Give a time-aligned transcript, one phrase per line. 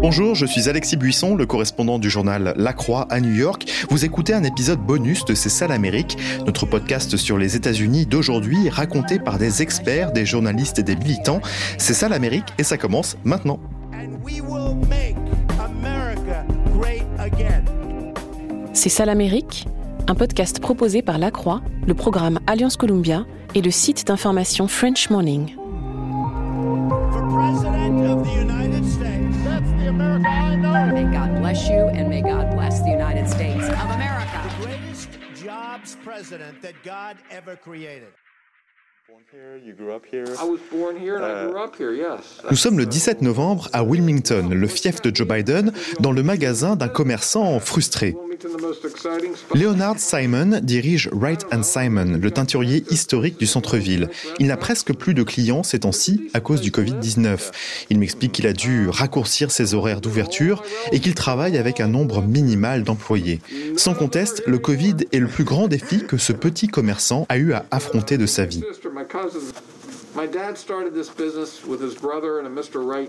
[0.00, 3.68] Bonjour, je suis Alexis Buisson, le correspondant du journal La Croix à New York.
[3.90, 8.68] Vous écoutez un épisode bonus de C'est ça l'Amérique, notre podcast sur les États-Unis d'aujourd'hui,
[8.68, 11.40] raconté par des experts, des journalistes et des militants.
[11.76, 13.58] C'est ça l'Amérique et ça commence maintenant.
[18.74, 19.66] C'est ça l'Amérique
[20.06, 23.26] Un podcast proposé par La Croix, le programme Alliance Columbia
[23.56, 25.56] et le site d'information French Morning.
[30.92, 34.40] May God bless you and may God bless the United States of America.
[34.44, 38.12] The greatest jobs president that God ever created.
[42.50, 46.76] Nous sommes le 17 novembre à Wilmington, le fief de Joe Biden, dans le magasin
[46.76, 48.14] d'un commerçant frustré.
[49.54, 54.08] Leonard Simon dirige Wright Simon, le teinturier historique du centre-ville.
[54.38, 57.50] Il n'a presque plus de clients ces temps-ci à cause du Covid-19.
[57.90, 62.22] Il m'explique qu'il a dû raccourcir ses horaires d'ouverture et qu'il travaille avec un nombre
[62.22, 63.40] minimal d'employés.
[63.76, 67.52] Sans conteste, le Covid est le plus grand défi que ce petit commerçant a eu
[67.52, 68.62] à affronter de sa vie.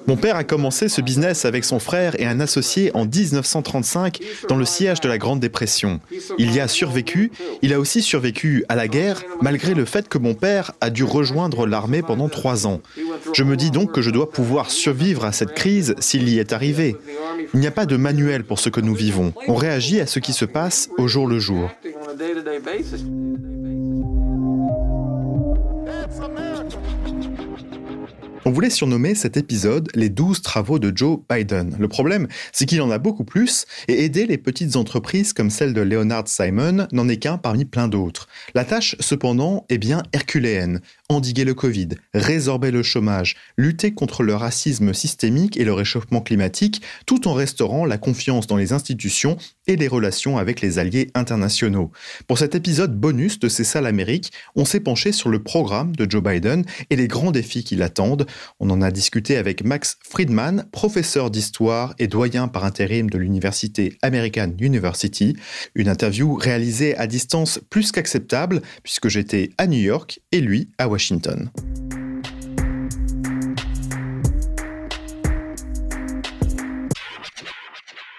[0.08, 4.56] Mon père a commencé ce business avec son frère et un associé en 1935 dans
[4.56, 6.00] le siège de la Grande Dépression.
[6.38, 7.32] Il y a survécu,
[7.62, 11.04] il a aussi survécu à la guerre malgré le fait que mon père a dû
[11.04, 12.82] rejoindre l'armée pendant trois ans.
[13.34, 16.54] Je me dis donc que je dois pouvoir survivre à cette crise s'il y est
[16.54, 16.96] arrivé.
[17.54, 19.34] Il n'y a pas de manuel pour ce que nous vivons.
[19.48, 21.70] On réagit à ce qui se passe au jour le jour.
[28.46, 31.78] On voulait surnommer cet épisode les 12 travaux de Joe Biden.
[31.80, 35.74] Le problème, c'est qu'il en a beaucoup plus, et aider les petites entreprises comme celle
[35.74, 38.28] de Leonard Simon n'en est qu'un parmi plein d'autres.
[38.54, 40.82] La tâche, cependant, est bien herculéenne.
[41.08, 46.82] Endiguer le Covid, résorber le chômage, lutter contre le racisme systémique et le réchauffement climatique,
[47.06, 51.92] tout en restaurant la confiance dans les institutions et les relations avec les alliés internationaux.
[52.28, 56.10] Pour cet épisode bonus de C'est ça l'Amérique, on s'est penché sur le programme de
[56.10, 58.26] Joe Biden et les grands défis qui l'attendent.
[58.60, 63.98] On en a discuté avec Max Friedman, professeur d'histoire et doyen par intérim de l'université
[64.02, 65.36] American University.
[65.76, 70.88] Une interview réalisée à distance plus qu'acceptable puisque j'étais à New York et lui à
[70.88, 71.50] Washington.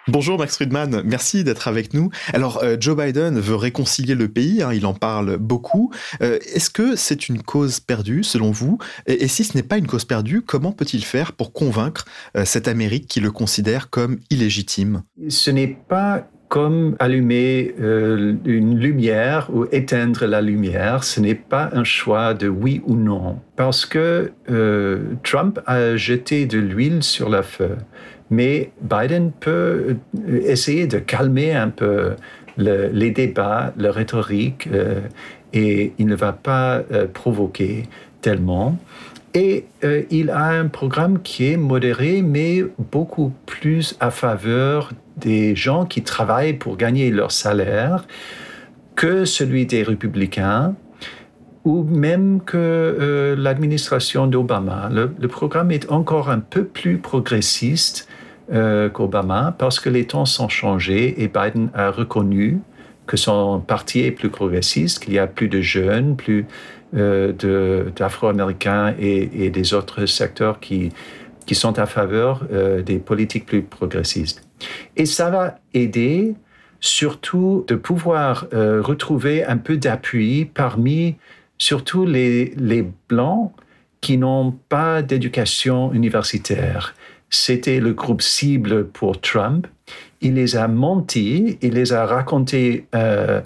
[0.07, 2.11] Bonjour Max Friedman, merci d'être avec nous.
[2.35, 5.91] Alors euh, Joe Biden veut réconcilier le pays, hein, il en parle beaucoup.
[6.21, 8.77] Euh, est-ce que c'est une cause perdue selon vous?
[9.07, 12.05] Et, si ce n'est pas une cause perdue, comment peut-il faire pour convaincre
[12.37, 15.05] euh, cette Amérique qui le considère comme illégitime?
[15.29, 21.83] Ce n'est pas comme allumer une lumière ou éteindre la lumière, ce n'est pas un
[21.83, 24.31] choix de oui ou non, parce que
[25.25, 27.71] Trump a jeté de l'huile sur la feu.
[28.31, 32.13] Mais Biden peut euh, essayer de calmer un peu
[32.57, 35.01] les débats, la rhétorique, euh,
[35.53, 37.85] et il ne va pas euh, provoquer
[38.21, 38.79] tellement.
[39.37, 39.67] Et
[40.11, 42.63] il a un programme qui est modéré, mais
[42.93, 48.07] beaucoup plus à faveur des gens qui travaillent pour gagner leur salaire
[48.95, 50.77] que celui des républicains
[51.65, 54.91] ou même que l'administration d'Obama.
[54.91, 58.07] le, programme est encore un peu plus progressiste
[58.53, 62.61] euh, qu'Obama parce que les temps sont changés et Biden a reconnu
[63.07, 66.45] que son parti est plus progressiste, qu'il y a plus de jeunes, plus
[66.95, 67.33] euh,
[67.97, 70.93] d'Afro-Américains et, des autres secteurs qui,
[71.47, 74.47] qui sont à faveur euh, des politiques plus progressistes.
[74.95, 76.35] Et ça va aider
[76.81, 81.17] surtout de pouvoir retrouver un peu d'appui parmi
[81.59, 83.53] surtout les, les Blancs
[84.01, 86.95] qui n'ont pas d'éducation universitaire
[87.35, 89.67] c'était le groupe cible pour Trump.
[90.21, 93.41] Il les a menti, il les a raconté euh,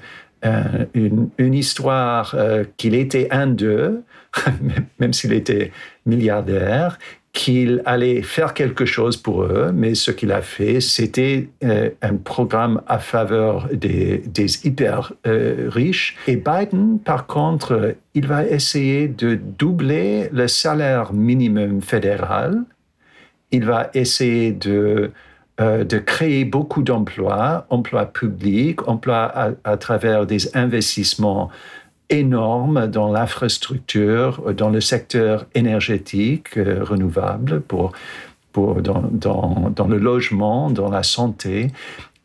[0.45, 4.03] euh, une, histoire euh, qu'il était un d'eux,
[5.01, 5.73] même s'il était
[6.07, 6.99] milliardaire,
[7.39, 12.83] qu'il allait faire quelque chose pour eux, mais ce qu'il a fait, c'était un programme
[12.89, 14.23] à faveur des,
[14.65, 16.17] hyper riches.
[16.27, 22.65] Et Biden, par contre, il va essayer de doubler le salaire minimum fédéral
[23.51, 25.11] il va essayer de,
[25.61, 31.51] euh, de créer beaucoup d'emplois, emplois publics, emplois à, travers des investissements
[32.11, 37.93] énormes dans l'infrastructure, dans le secteur énergétique euh, renouvelable, pour,
[38.53, 41.69] pour, dans, dans, dans, le logement, dans la santé.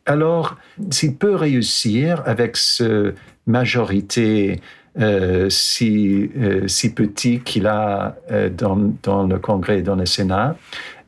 [0.06, 0.56] Alors,
[0.90, 3.14] s'il peut réussir avec cette
[3.46, 4.60] majorité
[5.48, 6.30] si,
[6.66, 8.16] si petit qu'il a
[8.56, 10.56] dans, dans le Congrès et dans le Sénat,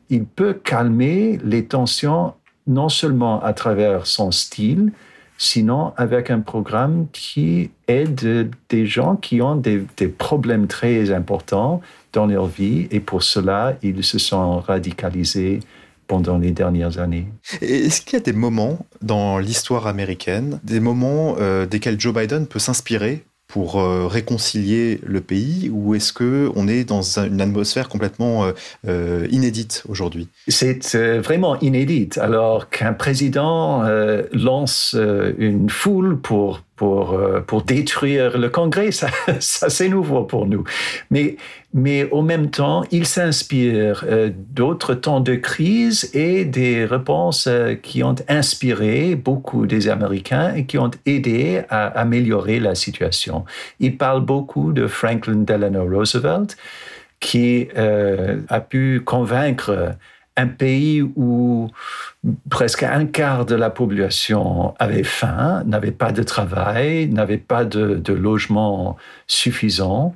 [0.09, 2.33] il peut calmer les tensions
[2.67, 4.91] non seulement à travers son style,
[5.37, 9.85] sinon avec un programme qui aide des gens qui ont des,
[10.17, 11.81] problèmes très importants
[12.13, 15.59] dans leur vie et pour cela, ils se sont radicalisés
[16.07, 17.27] pendant les dernières années.
[17.61, 22.47] Est-ce qu'il y a des moments dans l'histoire américaine, des moments euh, desquels Joe Biden
[22.47, 27.87] peut s'inspirer pour euh, réconcilier le pays ou est-ce que on est dans une atmosphère
[27.87, 28.51] complètement euh,
[28.87, 30.27] euh, inédite aujourd'hui?
[30.47, 32.17] C'est vraiment inédite.
[32.17, 33.83] Alors qu'un président
[34.33, 34.95] lance
[35.37, 38.91] une foule pour pour, euh, pour détruire le Congrès.
[38.91, 39.09] Ça,
[39.39, 40.63] c'est nouveau pour nous.
[41.11, 41.35] Mais,
[41.73, 47.73] mais en même temps, il s'inspire euh, d'autres temps de crise et des réponses euh,
[47.73, 53.43] qui ont inspiré beaucoup des Américains et qui ont aidé à améliorer la situation.
[53.79, 56.55] Il parle beaucoup de Franklin Delano Roosevelt
[57.19, 59.95] qui a pu convaincre
[60.37, 61.67] un pays où
[62.49, 68.13] presque un quart de la population avait faim, n'avait pas de travail, n'avait pas de,
[68.13, 68.97] logement
[69.27, 70.15] suffisant,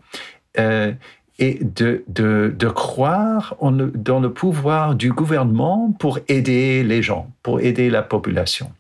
[0.60, 0.92] euh,
[1.40, 8.04] et de, croire dans le pouvoir du gouvernement pour aider les gens, pour aider la
[8.04, 8.72] population.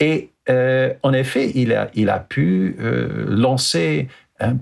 [0.00, 4.08] Et euh, en effet, il a, pu euh, lancer
[4.40, 4.56] un,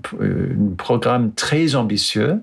[0.77, 2.41] programme très ambitieux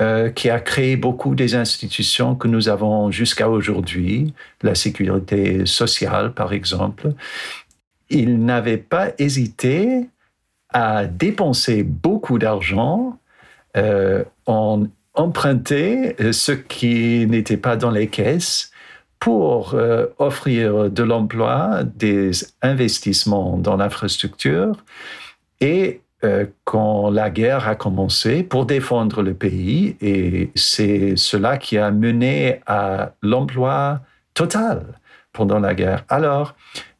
[0.00, 6.32] euh, qui a créé beaucoup des institutions que nous avons jusqu'à aujourd'hui, la sécurité sociale
[6.32, 7.12] par exemple.
[8.10, 10.08] Il n'avait pas hésité
[10.68, 13.18] à dépenser beaucoup d'argent
[13.76, 18.70] euh, en emprunter ce qui n'était pas dans les caisses
[19.18, 22.32] pour euh, offrir de l'emploi, des
[22.62, 24.76] investissements dans l'infrastructure
[25.60, 31.78] et euh, quand la guerre a commencé pour défendre le pays et c'est cela qui
[31.78, 34.00] a mené à l'emploi
[34.34, 34.82] total
[35.32, 36.04] pendant la guerre.
[36.08, 36.56] Alors,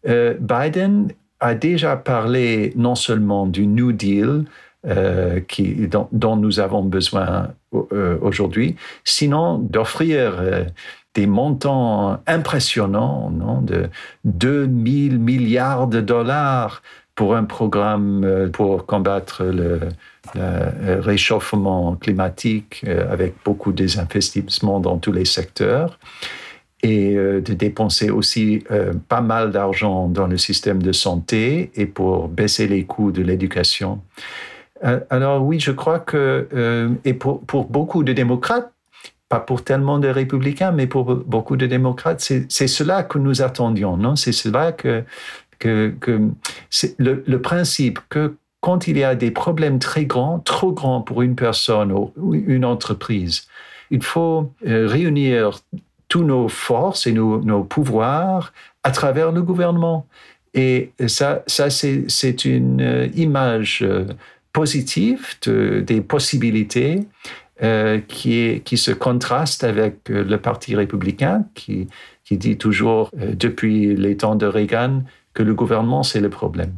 [0.08, 1.08] euh, Biden
[1.40, 4.44] a déjà parlé non seulement du New Deal,
[4.86, 7.48] euh, qui, dont, nous avons besoin
[8.22, 10.42] aujourd'hui, sinon d'offrir
[11.14, 13.90] des montants impressionnants non, de
[14.24, 16.82] 2 000 milliards de dollars
[17.16, 19.80] pour un programme euh, pour combattre le,
[20.34, 25.98] réchauffement climatique euh, avec beaucoup d'investissements dans tous les secteurs
[26.82, 28.62] et euh, de dépenser aussi
[29.08, 34.00] pas mal d'argent dans le système de santé et pour baisser les coûts de l'éducation.
[35.08, 36.46] alors oui, je crois que,
[37.04, 38.70] et pour, pour beaucoup de démocrates,
[39.28, 43.96] pas pour tellement de républicains, mais pour beaucoup de démocrates, c'est cela que nous attendions,
[43.96, 44.14] non?
[44.14, 45.02] C'est cela que
[45.58, 45.94] que,
[46.70, 51.22] c'est le, principe que quand il y a des problèmes très grands, trop grands pour
[51.22, 53.46] une personne ou une entreprise,
[53.90, 55.60] il faut euh, réunir
[56.08, 60.06] tous nos forces et nos, pouvoirs à travers le gouvernement.
[60.54, 64.06] Et ça, ça c'est une euh, image euh,
[64.52, 67.00] positive des possibilités
[68.08, 71.88] qui, se contraste avec le Parti républicain qui
[72.30, 75.02] dit toujours, depuis les temps de Reagan,
[75.36, 76.72] que le gouvernement, c'est le problème.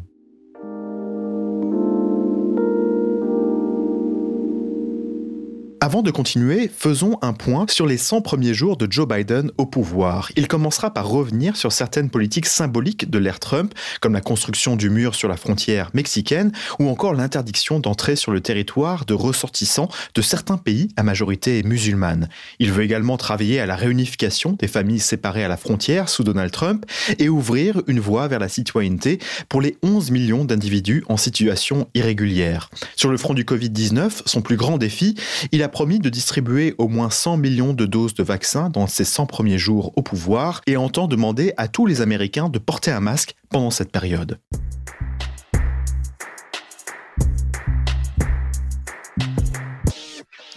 [5.88, 9.65] Avant de continuer, faisons un point sur les 100 premiers jours de Joe Biden au
[9.65, 10.31] pouvoir.
[10.36, 13.72] Il commencera par revenir sur certaines politiques symboliques de l'ère Trump,
[14.03, 18.43] comme la construction du mur sur la frontière mexicaine ou encore l'interdiction d'entrer sur le
[18.43, 22.29] territoire de ressortissants de certains pays à majorité musulmane.
[22.58, 26.51] Il veut également travailler à la réunification des familles séparées à la frontière sous Donald
[26.53, 26.84] Trump
[27.19, 32.69] et ouvrir une voie vers la citoyenneté pour les 11 millions d'individus en situation irrégulière.
[32.94, 35.15] Sur le front du Covid-19, son plus grand défi,
[35.51, 39.05] il a promis de distribuer au moins 100 millions de doses de vaccins dans ses
[39.05, 42.99] 100 premiers jours au pouvoir et entend demander à tous les Américains de porter un
[42.99, 44.41] masque pendant cette période.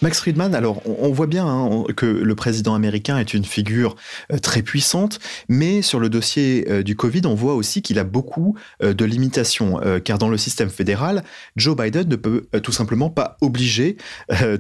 [0.02, 3.96] Max Friedman, alors on, voit bien hein, que le président américain est une figure
[4.32, 8.04] euh, très puissante, mais sur le dossier euh, du Covid, on voit aussi qu'il a
[8.04, 11.24] beaucoup euh, de limitations, car dans le système fédéral,
[11.56, 13.98] Joe Biden ne peut tout simplement pas obliger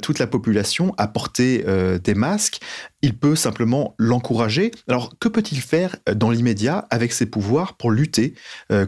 [0.01, 1.65] toute la population à porter
[2.03, 2.59] des masques.
[3.01, 4.71] Il peut simplement l'encourager.
[4.87, 8.33] Alors que peut-il faire dans l'immédiat avec ses pouvoirs pour lutter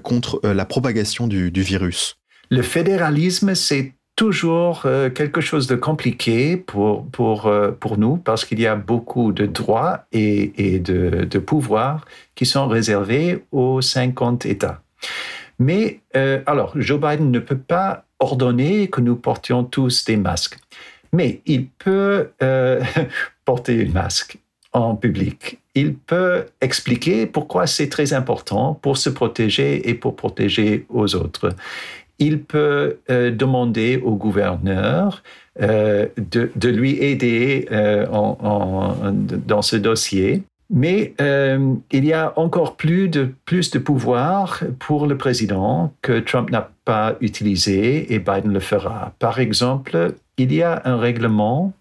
[0.03, 2.17] contre la propagation du, du virus?
[2.49, 8.45] Le fédéralisme, c'est toujours euh, quelque chose de compliqué pour, pour, euh, pour nous parce
[8.45, 12.05] qu'il y a beaucoup de droits et, de, de, pouvoirs
[12.35, 14.81] qui sont réservés aux 50 États.
[15.59, 20.57] Mais euh, alors, Joe Biden ne peut pas ordonné que nous portions tous des masques.
[21.11, 22.29] Mais il peut
[23.45, 24.39] porter un masque
[24.71, 25.59] en public.
[25.75, 31.55] Il peut expliquer pourquoi c'est très important pour se protéger et pour protéger aux autres.
[32.19, 35.23] Il peut euh, demander au gouverneur
[35.61, 37.67] euh, de, lui aider
[38.11, 38.95] en,
[39.45, 40.43] dans ce dossier.
[40.69, 46.19] Mais euh, il y a encore plus de, plus de pouvoir pour le président que
[46.19, 49.13] Trump n'a pas utilisé et Biden le fera.
[49.19, 51.73] Par exemple, il y a un règlement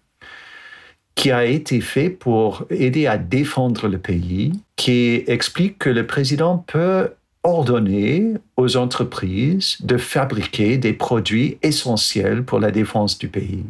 [1.15, 6.57] qui a été fait pour aider à défendre le pays, qui explique que le président
[6.57, 7.09] peut
[7.43, 13.65] ordonner aux entreprises de fabriquer des produits essentiels pour la défense du pays.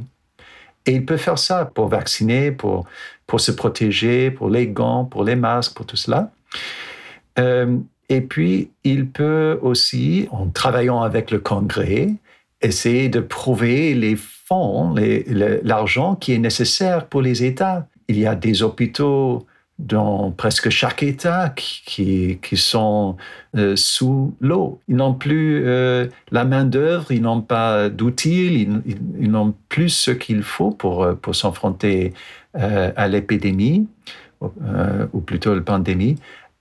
[0.85, 2.85] Et il peut faire ça pour vacciner, pour,
[3.25, 6.31] pour se protéger, pour les gants, pour les masques, pour tout cela.
[7.39, 7.77] Euh,
[8.09, 12.09] et puis, il peut aussi, en travaillant avec le Congrès,
[12.61, 14.93] essayer de prouver les fonds,
[15.63, 17.87] l'argent qui est nécessaire pour les États.
[18.07, 19.45] Il y a des hôpitaux
[19.83, 23.17] dans presque chaque État qui, qui sont
[23.55, 24.79] euh, sous l'eau.
[24.87, 30.43] Ils n'ont plus euh, la main-d'œuvre, ils n'ont pas d'outils, ils, n'ont plus ce qu'il
[30.43, 32.13] faut pour, euh, pour s'enfronter
[32.55, 33.87] à l'épidémie,
[34.41, 36.17] ou plutôt la pandémie.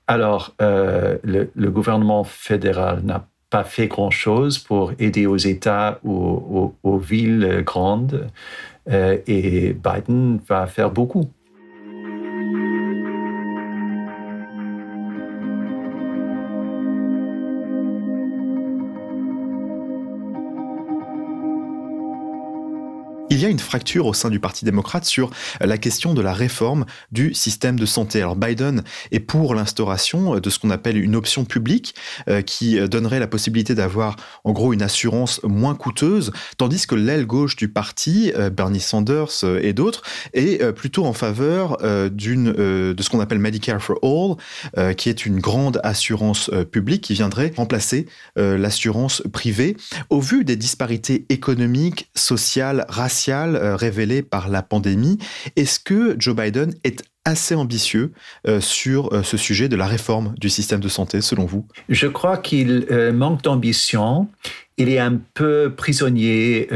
[0.06, 7.62] Alors, le, gouvernement fédéral n'a pas fait grand-chose pour aider aux États ou aux villes
[7.62, 8.26] grandes,
[8.90, 11.28] et Biden va faire beaucoup.
[23.42, 25.30] Y a une fracture au sein du Parti démocrate sur
[25.60, 28.20] la question de la réforme du système de santé.
[28.20, 31.94] Alors Biden est pour l'instauration de ce qu'on appelle une option publique
[32.28, 37.26] euh, qui donnerait la possibilité d'avoir en gros une assurance moins coûteuse, tandis que l'aile
[37.26, 40.02] gauche du parti, euh, Bernie Sanders euh, et d'autres,
[40.34, 41.78] est plutôt en faveur
[42.10, 47.14] d'une de ce qu'on appelle Medicare for All, qui est une grande assurance publique qui
[47.14, 48.06] viendrait remplacer
[48.36, 49.76] l'assurance privée.
[50.10, 55.18] Au vu des disparités économiques, sociales, raciales euh, révélée par la pandémie.
[55.56, 58.12] Est-ce que Joe Biden est assez ambitieux
[58.48, 61.66] euh, sur euh, ce sujet de la réforme du système de santé, selon vous?
[61.88, 64.28] Je crois qu'il manque d'ambition.
[64.78, 66.68] Il est un peu prisonnier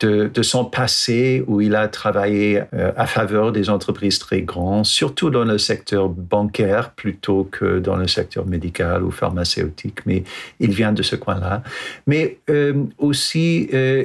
[0.00, 5.30] de, son passé où il a travaillé euh, à faveur des entreprises très grandes, surtout
[5.30, 10.24] dans le secteur bancaire plutôt que dans le secteur médical ou pharmaceutique, mais
[10.58, 11.62] il vient de ce coin-là.
[12.06, 14.04] Mais euh, aussi, euh,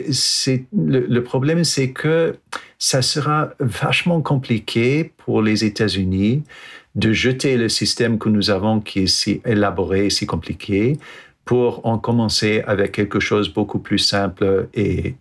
[0.74, 2.36] le, le, problème, c'est que
[2.78, 6.44] ça sera vachement compliqué pour les États-Unis
[6.96, 10.98] de jeter le système que nous avons qui est si élaboré, si compliqué,
[11.46, 15.16] pour en commencer avec quelque chose beaucoup plus simple et,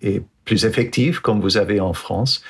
[0.45, 2.43] plus effective, comme vous avez en France.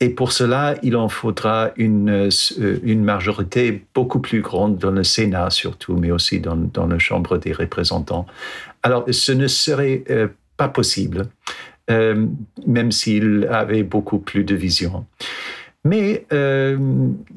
[0.00, 5.50] Et pour cela, il en faudra une, euh, majorité beaucoup plus grande dans le Sénat
[5.50, 8.26] surtout, mais aussi dans, dans la Chambre des représentants.
[8.82, 10.26] Alors, ce ne serait euh,
[10.56, 11.28] pas possible,
[11.90, 12.26] euh,
[12.66, 15.06] même s'il avait beaucoup plus de vision.
[15.84, 16.78] Mais euh,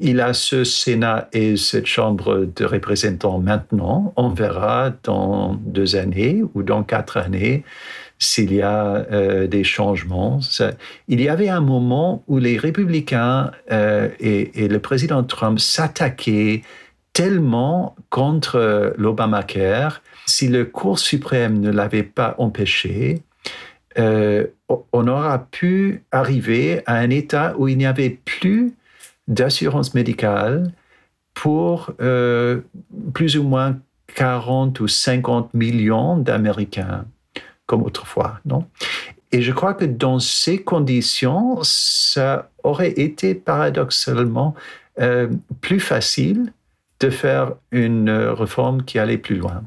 [0.00, 4.12] il a ce Sénat et cette Chambre de représentants maintenant.
[4.16, 7.64] On verra dans deux années ou dans quatre années
[8.18, 10.40] s'il y a euh, des changements.
[11.08, 16.62] il y avait un moment où les républicains euh, et, le président Trump s'attaquaient
[17.12, 23.22] tellement contre l'Obamacare, si le Cour suprême ne l'avait pas empêché,
[23.98, 24.46] euh,
[24.94, 28.72] on aura pu arriver à un état où il n'y avait plus
[29.28, 30.72] d'assurance médicale
[31.34, 31.92] pour
[33.12, 33.78] plus ou moins
[34.14, 37.06] 40 ou 50 millions d'Américains
[37.66, 38.66] comme autrefois, non?
[39.32, 44.54] Et je crois que dans ces conditions, ça aurait été paradoxalement
[45.00, 45.28] euh,
[45.60, 46.52] plus facile
[47.00, 49.64] de faire une réforme qui allait plus loin.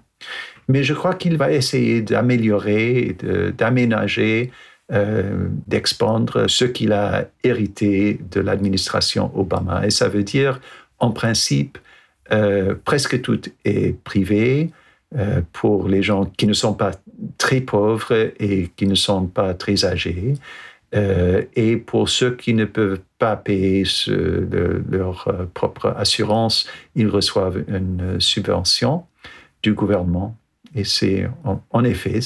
[0.69, 3.17] Mais je crois qu'il va essayer d'améliorer,
[3.57, 4.51] d'aménager,
[4.89, 9.85] euh, d'expandre ce qu'il a hérité de l'administration Obama.
[9.85, 10.61] Et ça veut dire,
[10.99, 11.77] en principe,
[12.31, 14.71] euh, presque tout est privé,
[15.17, 16.91] euh, pour les gens qui ne sont pas
[17.37, 20.35] très pauvres et qui ne sont pas très âgés.
[20.93, 23.83] Et pour ceux qui ne peuvent pas payer
[24.89, 26.65] leur propre assurance,
[26.95, 29.03] ils reçoivent une subvention
[29.61, 30.37] du gouvernement.
[30.75, 32.19] Et c'est en, effet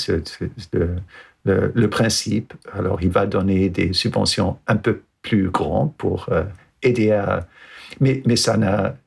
[1.43, 2.53] le, principe.
[2.73, 6.29] Alors, il va donner des subventions un peu plus grandes pour
[6.81, 7.47] aider à...
[7.99, 8.57] Mais, mais ça,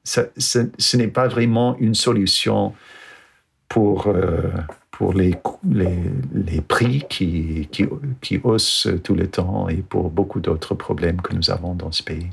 [0.04, 2.74] ça ce n'est pas vraiment une solution
[3.74, 4.52] pour, euh,
[4.90, 5.34] pour les,
[5.68, 5.98] les,
[6.32, 7.86] les prix qui, qui,
[8.20, 12.02] qui haussent tout le temps et pour beaucoup d'autres problèmes que nous avons dans ce
[12.02, 12.30] pays.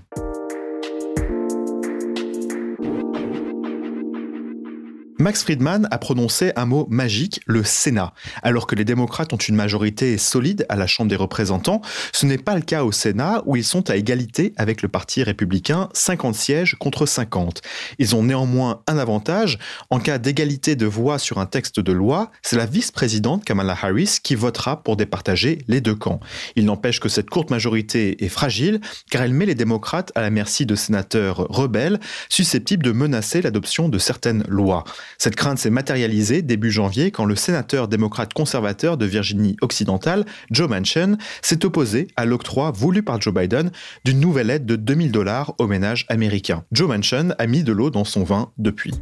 [5.21, 8.11] Max Friedman a prononcé un mot magique, le Sénat.
[8.41, 12.39] Alors que les démocrates ont une majorité solide à la Chambre des représentants, ce n'est
[12.39, 16.33] pas le cas au Sénat où ils sont à égalité avec le Parti républicain, 50
[16.33, 17.61] sièges contre 50.
[17.99, 19.59] Ils ont néanmoins un avantage.
[19.91, 24.17] En cas d'égalité de voix sur un texte de loi, c'est la vice-présidente Kamala Harris
[24.23, 26.19] qui votera pour départager les deux camps.
[26.55, 30.31] Il n'empêche que cette courte majorité est fragile car elle met les démocrates à la
[30.31, 34.83] merci de sénateurs rebelles susceptibles de menacer l'adoption de certaines lois.
[35.23, 40.67] Cette crainte s'est matérialisée début janvier quand le sénateur démocrate conservateur de Virginie occidentale, Joe
[40.67, 43.69] Manchin, s'est opposé à l'octroi voulu par Joe Biden
[44.03, 46.63] d'une nouvelle aide de 2000 dollars aux ménages américains.
[46.71, 48.95] Joe Manchin a mis de l'eau dans son vin depuis.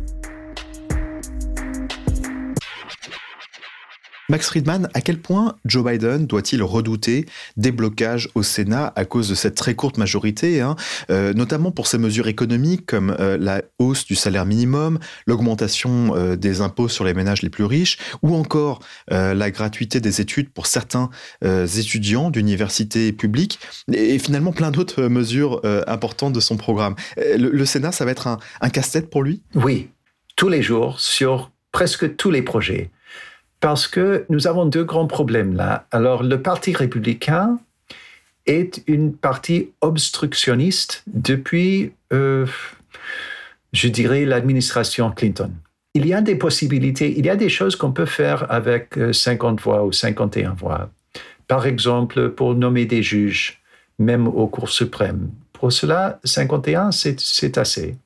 [4.29, 7.25] Max Friedman, à quel point Joe Biden doit-il redouter
[7.57, 10.75] des blocages au Sénat à cause de cette très courte majorité, hein,
[11.09, 16.35] euh, notamment pour ces mesures économiques comme euh, la hausse du salaire minimum, l'augmentation euh,
[16.35, 20.67] des impôts sur les ménages les plus riches, ou encore la gratuité des études pour
[20.67, 21.09] certains
[21.41, 23.59] étudiants d'universités publiques,
[23.91, 26.95] et, finalement plein d'autres mesures importantes de son programme.
[27.17, 28.27] Le, Sénat, ça va être
[28.61, 29.41] un casse-tête pour lui?
[29.55, 29.89] Oui,
[30.35, 32.91] tous les jours, sur presque tous les projets
[33.59, 35.85] parce que nous avons deux grands problèmes là.
[35.91, 37.59] Alors, le Parti républicain
[38.45, 42.45] est une partie obstructionniste depuis, euh,
[43.73, 45.51] je dirais, l'administration Clinton.
[45.93, 49.59] Il y a des possibilités, il y a des choses qu'on peut faire avec 50
[49.61, 50.89] voix ou 51 voix.
[51.47, 53.59] Par exemple, pour nommer des juges,
[53.97, 55.29] même au Cour suprême.
[55.51, 57.97] Pour cela, 51, c'est assez.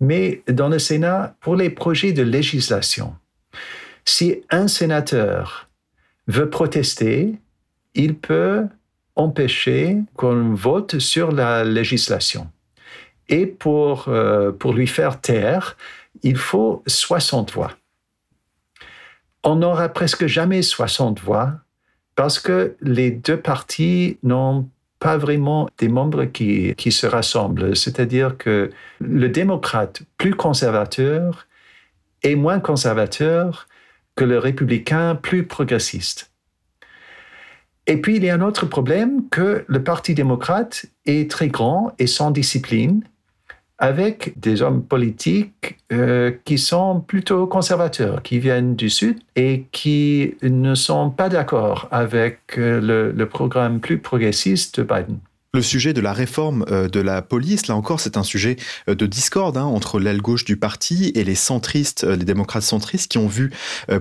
[0.00, 3.14] Mais dans le Sénat, pour les projets de législation,
[4.04, 5.68] si un sénateur
[6.26, 7.38] veut protester,
[7.94, 8.66] il peut
[9.16, 12.50] empêcher qu'on vote sur la législation.
[13.28, 15.76] Et pour, euh, pour lui faire taire,
[16.22, 17.72] il faut 60 voix.
[19.44, 21.54] On n'aura presque jamais 60 voix
[22.14, 27.74] parce que les deux partis n'ont pas vraiment des membres qui, qui se rassemblent.
[27.74, 31.48] C'est-à-dire que le démocrate plus conservateur
[32.22, 33.66] est moins conservateur
[34.16, 36.30] que le républicain plus progressiste.
[37.86, 41.92] Et puis, il y a un autre problème que le Parti démocrate est très grand
[41.98, 43.02] et sans discipline,
[43.78, 50.36] avec des hommes politiques euh, qui sont plutôt conservateurs, qui viennent du Sud et qui
[50.42, 55.18] ne sont pas d'accord avec euh, le, le programme plus progressiste de Biden.
[55.54, 58.56] Le sujet de la réforme euh, de la police, là encore, c'est un sujet
[58.88, 62.62] euh, de discorde hein, entre l'aile gauche du parti et les centristes, euh, les démocrates
[62.62, 63.50] centristes, qui ont vu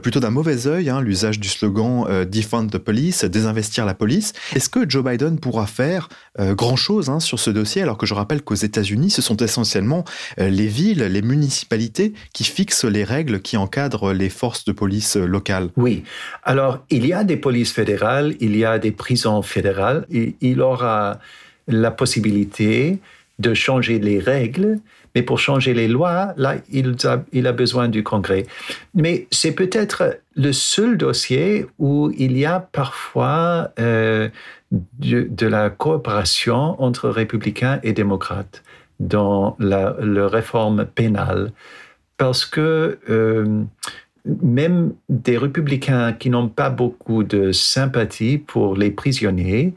[0.02, 4.32] plutôt d'un mauvais œil hein, l'usage du slogan Defund the Police, désinvestir la police.
[4.56, 6.08] Est-ce que Joe Biden pourra faire
[6.40, 10.06] grand-chose hein, sur ce dossier, alors que je rappelle qu'aux États-Unis, ce sont essentiellement
[10.38, 15.70] les villes, les municipalités qui fixent les règles qui encadrent les forces de police locales?
[15.76, 16.04] Oui.
[16.44, 20.62] Alors, il y a des polices fédérales, il y a des prisons fédérales, et il
[20.62, 21.20] aura
[21.67, 23.00] la possibilité
[23.39, 24.80] de changer les règles,
[25.15, 26.95] mais pour changer les lois, là, il
[27.47, 28.45] a, besoin du Congrès.
[28.93, 34.30] Mais c'est peut-être le seul dossier où il y a parfois euh,
[34.71, 38.63] de, la coopération entre républicains et démocrates
[39.00, 41.52] dans la, la réforme pénale,
[42.17, 43.63] parce que euh,
[44.26, 49.74] même des républicains qui n'ont pas beaucoup de sympathie pour les prisonniers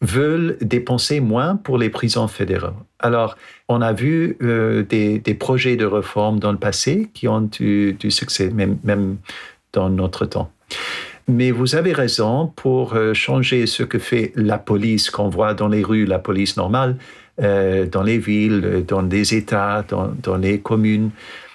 [0.00, 2.74] veulent dépenser moins pour les prisons fédérales.
[3.00, 3.36] Alors,
[3.68, 8.10] on a vu euh, des, projets de réforme dans le passé qui ont eu du
[8.10, 9.16] succès, même,
[9.72, 10.50] dans notre temps.
[11.26, 15.68] Mais vous avez raison, pour euh, changer ce que fait la police qu'on voit dans
[15.68, 16.96] les rues, la police normale,
[17.40, 21.10] euh, dans les villes, dans les États, dans les communes,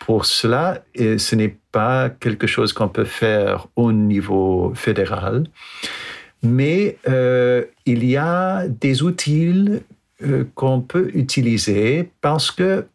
[0.06, 5.45] pour cela, ce n'est pas quelque chose qu'on peut faire au niveau fédéral
[6.43, 9.82] mais euh, il y a des outils
[10.23, 12.86] euh, qu'on peut utiliser parce que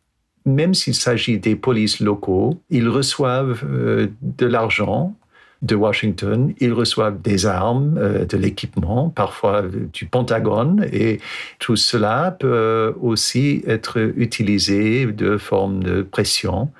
[0.44, 5.14] même s'il s'agit des polices locaux, ils reçoivent euh, de l'argent
[5.60, 11.18] de Washington, ils reçoivent des armes, de l'équipement, parfois du Pentagone, et
[11.58, 16.70] tout cela peut aussi être utilisé de forme de pression.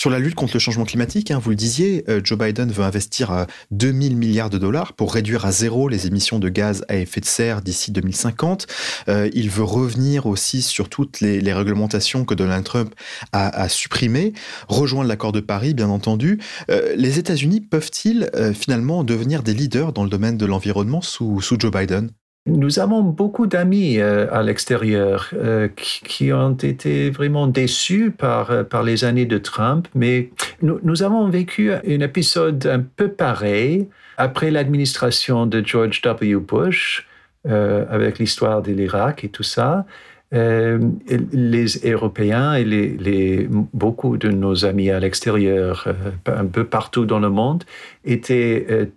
[0.00, 2.84] Sur la lutte contre le changement climatique, hein, vous le disiez, euh, Joe Biden veut
[2.84, 7.20] investir 2000 milliards de dollars pour réduire à zéro les émissions de gaz à effet
[7.20, 8.66] de serre d'ici 2050.
[9.10, 12.94] Euh, il veut revenir aussi sur toutes les, réglementations que Donald Trump
[13.32, 14.32] a, supprimées,
[14.68, 16.40] rejoindre l'accord de Paris, bien entendu.
[16.70, 21.70] Euh, les États-Unis peuvent-ils finalement devenir des leaders dans le domaine de l'environnement sous Joe
[21.70, 22.10] Biden?
[22.46, 28.64] Nous avons beaucoup d'amis euh, à l'extérieur euh, qui, ont été vraiment déçus par, euh,
[28.84, 30.30] les années de Trump, mais
[30.62, 36.36] nous, avons vécu un épisode un peu pareil après l'administration de George W.
[36.36, 37.06] Bush,
[37.46, 39.86] avec l'histoire de l'Irak et tout ça.
[40.32, 45.88] les Européens et beaucoup de nos amis à l'extérieur,
[46.26, 47.64] un peu partout dans le monde,
[48.04, 48.90] étaient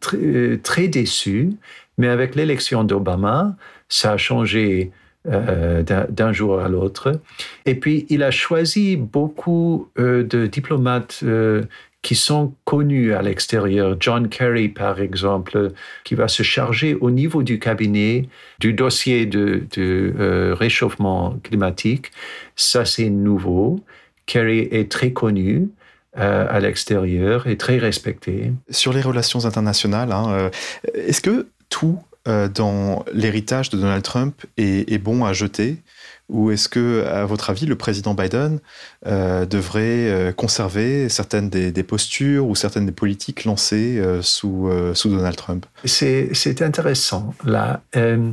[0.61, 1.51] très déçus
[1.97, 3.55] mais avec l'élection d'Obama,
[3.89, 4.91] ça a changé
[5.25, 7.21] euh, d'un jour à l'autre.
[7.65, 11.63] Et puis, il a choisi beaucoup euh, de diplomates euh,
[12.01, 13.95] qui sont connus à l'extérieur.
[14.01, 15.71] John Kerry, par exemple,
[16.03, 18.27] qui va se charger au niveau du cabinet
[18.59, 22.11] du dossier de réchauffement climatique.
[22.57, 23.79] Ça, c'est nouveau.
[24.25, 25.69] Kerry est très connu.
[26.15, 28.51] à l'extérieur et très respecté.
[28.69, 30.51] Sur les relations internationales, hein,
[30.93, 35.81] est-ce que tout euh, dans l'héritage de Donald Trump est, bon à jeter?
[36.29, 38.59] Ou est-ce que, à votre avis, le président Biden
[39.07, 45.35] euh, devrait euh, conserver certaines des, postures ou certaines des politiques lancées sous, sous Donald
[45.35, 45.65] Trump?
[45.83, 47.33] C'est intéressant.
[47.43, 47.81] Là,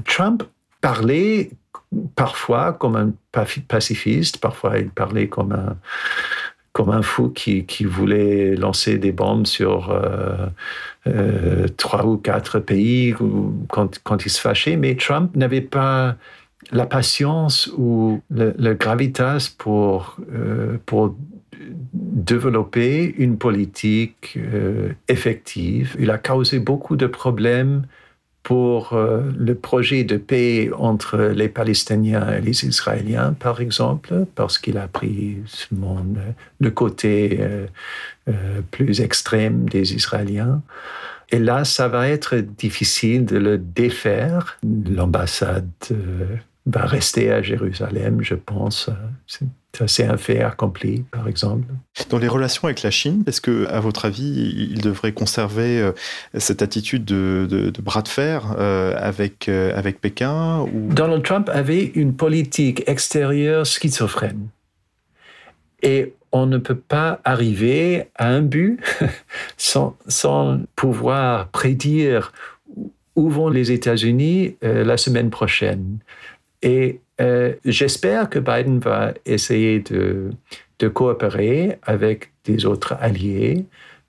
[0.04, 0.42] Trump
[0.82, 1.50] parlait
[2.14, 3.12] parfois comme un
[3.66, 5.76] pacifiste, parfois il parlait comme un
[6.80, 10.46] comme un fou qui, voulait lancer des bombes sur euh,
[11.06, 13.14] euh, trois ou quatre pays
[13.68, 14.76] quand, il se fâchait.
[14.76, 16.16] Mais Trump n'avait pas
[16.72, 21.16] la patience ou le, gravitas euh, pour
[21.92, 24.38] développer une politique
[25.08, 25.96] effective.
[25.98, 27.84] Il a causé beaucoup de problèmes
[28.42, 34.58] pour euh, le projet de paix entre les Palestiniens et les Israéliens, par exemple, parce
[34.58, 35.38] qu'il a pris
[35.70, 37.66] le côté euh,
[38.28, 40.62] euh, plus extrême des Israéliens.
[41.30, 44.58] Et là, ça va être difficile de le défaire.
[44.64, 45.68] L'ambassade
[46.66, 48.90] va rester à Jérusalem, je pense.
[49.86, 51.64] C'est un fait accompli, par exemple.
[52.10, 55.92] Dans les relations avec la Chine, est-ce que, à votre avis, il devrait conserver euh,
[56.36, 60.92] cette attitude de, bras de fer euh, avec, euh, avec Pékin ou...
[60.92, 64.48] Donald Trump avait une politique extérieure schizophrène.
[65.82, 68.80] Et on ne peut pas arriver à un but
[69.56, 72.32] sans, sans pouvoir prédire
[73.16, 75.98] où vont les États-Unis la semaine prochaine.
[76.62, 80.30] Et euh, j'espère que Biden va essayer de,
[80.94, 83.66] coopérer avec des autres alliés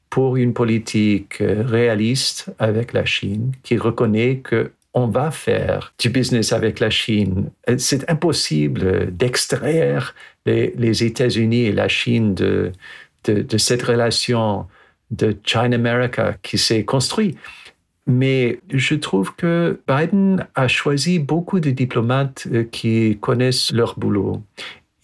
[0.09, 6.09] pour une politique euh, réaliste avec la Chine qui reconnaît que on va faire du
[6.09, 7.49] business avec la Chine.
[7.69, 12.71] Euh, c'est impossible d'extraire les, États-Unis et la Chine de,
[13.25, 14.65] de, de cette relation
[15.11, 17.37] de China-America qui s'est construite.
[18.12, 24.41] Mais je trouve que Biden a choisi beaucoup de diplomates euh, qui connaissent leur boulot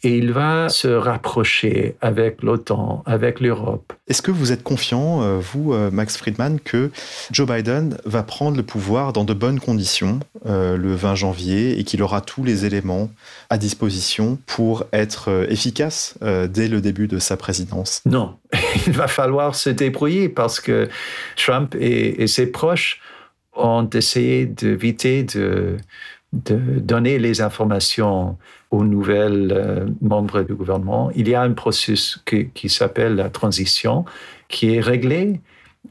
[0.08, 3.91] et il va se rapprocher avec l'OTAN, avec l'Europe.
[4.08, 6.91] Est-ce que vous êtes confiant, euh, vous, euh, Max Friedman, que
[7.30, 11.84] Joe Biden va prendre le pouvoir dans de bonnes conditions euh, le 20 janvier et
[11.84, 13.10] qu'il aura tous les éléments
[13.50, 18.02] à disposition pour être efficace dès le début de sa présidence?
[18.06, 18.38] Non,
[18.88, 20.88] il va falloir se débrouiller parce que
[21.36, 23.02] Trump et ses proches
[23.54, 25.76] ont essayé d'éviter de
[26.34, 28.38] de donner les informations
[28.71, 31.12] aux nouvelles euh, membres du gouvernement.
[31.15, 34.06] Il y a un processus qui, s'appelle la transition,
[34.49, 35.39] qui est réglé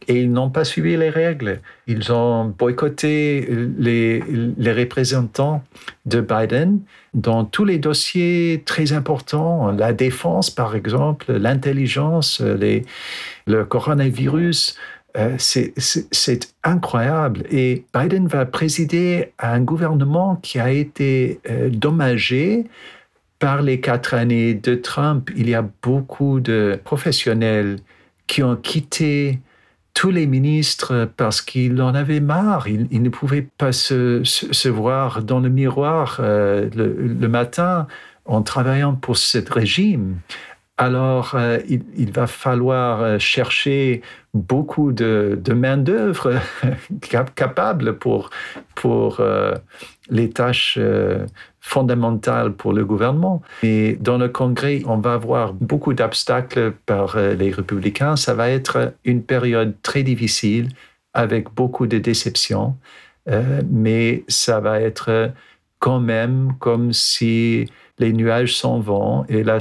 [0.09, 1.61] et ils n'ont pas suivi les règles.
[1.87, 4.23] Ils ont boycotté les,
[4.59, 5.65] les, représentants
[6.05, 6.81] de Biden
[7.15, 14.77] dans tous les dossiers très importants, la défense par exemple, l'intelligence, le coronavirus.
[15.17, 17.45] Euh, c'est incroyable.
[17.51, 22.67] Et Biden va présider un gouvernement qui a été euh, dommagé
[23.39, 25.31] par les quatre années de Trump.
[25.37, 27.79] Il y a beaucoup de professionnels
[28.27, 29.41] qui ont quitté
[29.95, 32.69] tous les ministres parce qu'ils en avaient marre.
[32.69, 37.87] Ils, ne pouvaient pas se, voir dans le miroir euh, le, matin
[38.27, 40.17] en travaillant pour ce régime
[40.79, 44.03] alors euh, il, va falloir euh, chercher
[44.35, 46.35] beaucoup de, main-d'œuvre
[47.35, 48.29] capable pour,
[48.75, 49.55] pour euh,
[50.11, 50.79] les tâches
[51.61, 53.43] fondamentales pour le gouvernement.
[53.63, 58.17] Et dans le Congrès, on va avoir beaucoup d'obstacles par les républicains.
[58.17, 60.69] Ça va être une période très difficile
[61.15, 62.77] avec beaucoup de déceptions,
[63.69, 65.33] mais ça va être
[65.81, 67.67] quand même comme si
[67.99, 69.59] les nuages s'en vont et la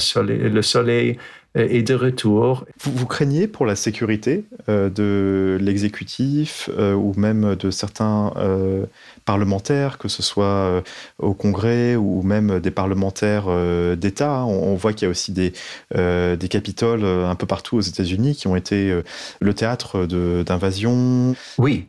[0.49, 1.17] le soleil
[1.55, 2.65] est de retour.
[2.83, 8.85] Vous, craignez pour la sécurité euh, de l'exécutif euh, ou même de certains euh,
[9.23, 10.83] parlementaires, que ce soit
[11.19, 13.45] au Congrès ou même des parlementaires
[13.97, 15.53] d'État on, voit qu'il y a aussi des,
[15.93, 19.01] des capitoles un peu partout aux États-Unis qui ont été
[19.39, 21.35] le théâtre d'invasions.
[21.57, 21.87] Oui.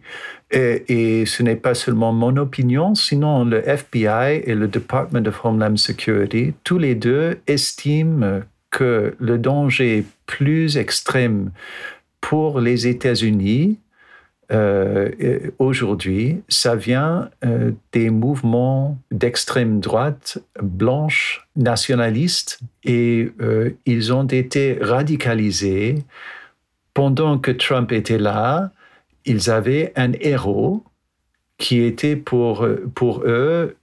[0.50, 5.44] Et, et, ce n'est pas seulement mon opinion, sinon le FBI et le Department of
[5.44, 8.40] Homeland Security, tous les deux estiment
[8.76, 11.50] que le danger plus extrême
[12.20, 13.78] pour les États-Unis
[14.52, 24.26] euh, aujourd'hui, ça vient euh, des mouvements d'extrême droite blanche nationalistes et euh, ils ont
[24.26, 26.04] été radicalisés
[26.92, 28.72] pendant que Trump était là.
[29.24, 30.84] Ils avaient un héros
[31.56, 33.74] qui était pour, pour eux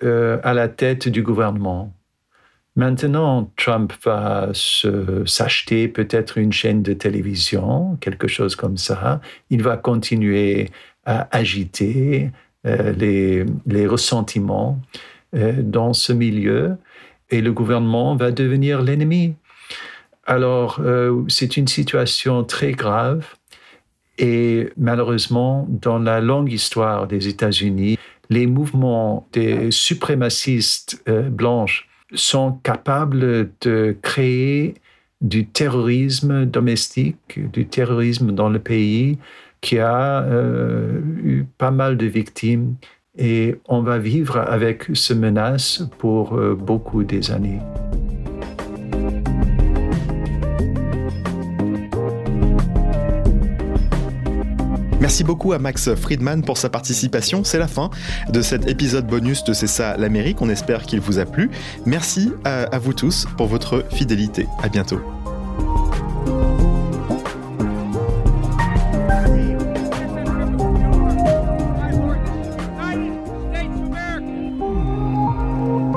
[0.43, 1.91] à la tête du gouvernement.
[2.75, 4.49] Maintenant, Trump va
[5.25, 9.21] s'acheter peut-être une chaîne de télévision, quelque chose comme ça.
[9.51, 10.71] Il va continuer
[11.05, 12.31] à agiter
[12.65, 14.79] euh, les, ressentiments
[15.36, 16.77] euh, dans ce milieu
[17.29, 19.36] et le gouvernement va devenir l'ennemi.
[20.25, 23.36] Alors, euh, c'est une situation très grave
[24.17, 33.49] et malheureusement, dans la longue histoire des États-Unis, les mouvements des suprémacistes blanches sont capables
[33.62, 34.76] de créer
[35.21, 39.17] du terrorisme domestique, du terrorisme dans le pays
[39.62, 42.76] qui a euh, eu pas mal de victimes
[43.17, 47.60] et on va vivre avec ce menace pour euh, beaucoup des années.
[55.04, 57.44] Merci beaucoup à Max Friedman pour sa participation.
[57.44, 57.89] C'est la fin
[58.30, 60.42] de cet épisode bonus de C'est ça l'Amérique.
[60.42, 61.52] On espère qu'il vous a plu.
[61.86, 64.48] Merci à, vous tous pour votre fidélité.
[64.63, 65.02] À bientôt.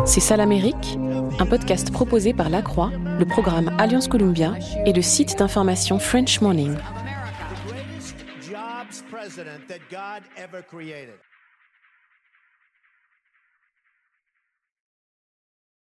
[0.05, 0.99] C'est ça l'Amérique
[1.38, 4.55] un podcast proposé par La Croix, le programme Alliance Columbia
[4.87, 6.75] et le site d'information French Morning.
[9.37, 11.18] President that God ever created.